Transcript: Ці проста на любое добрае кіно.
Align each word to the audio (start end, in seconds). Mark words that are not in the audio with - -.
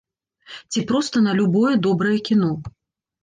Ці 0.71 0.79
проста 0.91 1.21
на 1.27 1.31
любое 1.39 1.75
добрае 1.87 2.17
кіно. 2.31 2.49